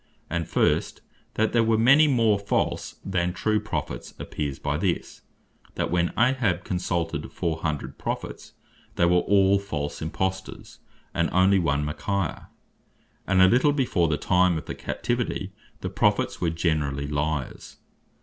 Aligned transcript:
And 0.31 0.47
first, 0.47 1.01
that 1.35 1.53
there 1.53 1.63
were 1.63 1.77
many 1.77 2.07
more 2.07 2.39
false 2.39 2.95
than 3.05 3.33
true 3.33 3.59
Prophets, 3.59 4.15
appears 4.17 4.57
by 4.57 4.77
this, 4.77 5.21
that 5.75 5.91
when 5.91 6.09
Ahab 6.17 6.21
(1 6.21 6.33
Kings 6.33 6.61
12.) 6.63 6.63
consulted 7.11 7.31
four 7.31 7.57
hundred 7.59 7.99
Prophets, 7.99 8.53
they 8.95 9.05
were 9.05 9.17
all 9.19 9.59
false 9.59 10.01
Imposters, 10.01 10.79
but 11.13 11.31
onely 11.31 11.59
one 11.59 11.85
Michaiah. 11.85 12.47
And 13.27 13.43
a 13.43 13.47
little 13.47 13.73
before 13.73 14.07
the 14.07 14.17
time 14.17 14.57
of 14.57 14.65
the 14.65 14.73
Captivity, 14.73 15.53
the 15.81 15.89
Prophets 15.91 16.41
were 16.41 16.49
generally 16.49 17.05
lyars. 17.07 17.75